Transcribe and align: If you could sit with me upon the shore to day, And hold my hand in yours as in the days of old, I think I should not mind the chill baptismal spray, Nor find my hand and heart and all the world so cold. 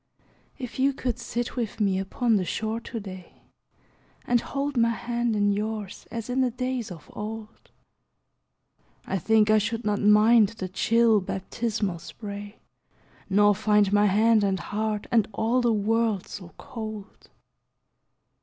If 0.57 0.79
you 0.79 0.93
could 0.93 1.19
sit 1.19 1.55
with 1.55 1.79
me 1.79 1.99
upon 1.99 2.37
the 2.37 2.43
shore 2.43 2.79
to 2.79 2.99
day, 2.99 3.43
And 4.25 4.41
hold 4.41 4.75
my 4.75 4.89
hand 4.89 5.35
in 5.35 5.51
yours 5.51 6.07
as 6.09 6.27
in 6.27 6.41
the 6.41 6.49
days 6.49 6.89
of 6.89 7.11
old, 7.13 7.69
I 9.05 9.19
think 9.19 9.51
I 9.51 9.59
should 9.59 9.85
not 9.85 10.01
mind 10.01 10.49
the 10.57 10.69
chill 10.69 11.21
baptismal 11.21 11.99
spray, 11.99 12.57
Nor 13.29 13.53
find 13.53 13.93
my 13.93 14.07
hand 14.07 14.43
and 14.43 14.59
heart 14.59 15.05
and 15.11 15.27
all 15.33 15.61
the 15.61 15.71
world 15.71 16.25
so 16.27 16.51
cold. 16.57 17.29